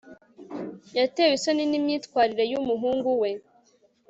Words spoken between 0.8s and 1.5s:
yatewe